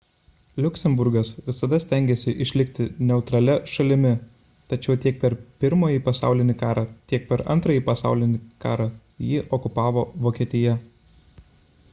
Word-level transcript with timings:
liuksemburgas 0.63 1.31
visada 1.49 1.77
stengėsi 1.83 2.33
išlikti 2.45 2.85
neutralia 3.09 3.57
šalimi 3.73 4.13
tačiau 4.73 4.97
tiek 5.05 5.21
per 5.25 5.37
pirmąjį 5.65 6.01
pasaulinį 6.09 6.57
karą 6.63 6.87
tiek 7.13 7.29
per 7.33 7.45
antrąjį 7.57 7.85
pasaulinį 7.93 8.43
karą 8.67 8.91
jį 9.29 9.45
okupavo 9.61 10.09
vokietija 10.29 10.77